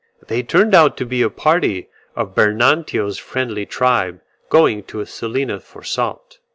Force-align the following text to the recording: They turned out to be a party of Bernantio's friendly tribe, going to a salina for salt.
They 0.29 0.41
turned 0.41 0.73
out 0.73 0.97
to 0.97 1.05
be 1.05 1.21
a 1.21 1.29
party 1.29 1.87
of 2.15 2.33
Bernantio's 2.33 3.19
friendly 3.19 3.67
tribe, 3.67 4.19
going 4.49 4.81
to 4.85 4.99
a 4.99 5.05
salina 5.05 5.59
for 5.59 5.83
salt. 5.83 6.39